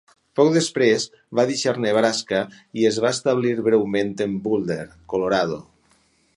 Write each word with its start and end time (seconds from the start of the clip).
Poc 0.37 0.47
després, 0.53 1.03
va 1.39 1.45
deixar 1.51 1.73
Nebraska 1.83 2.41
i 2.81 2.87
es 2.91 2.99
va 3.05 3.13
establir 3.17 3.53
breument 3.71 4.13
en 4.29 4.37
Boulder, 4.49 4.83
Colorado. 5.15 5.63